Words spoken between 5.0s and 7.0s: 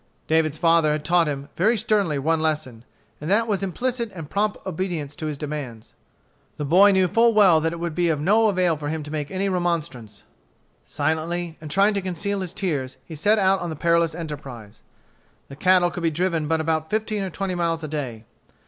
to his demands. The boy